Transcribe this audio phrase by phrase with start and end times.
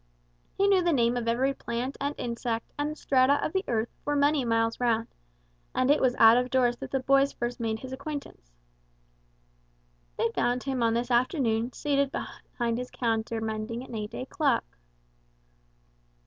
[0.57, 3.87] He knew the name of every plant and insect, and the strata of the earth
[4.03, 5.07] for many miles round;
[5.75, 8.51] and it was out of doors that the boys first made his acquaintance.
[10.17, 14.65] They found him on this afternoon seated behind his counter mending an eight day clock.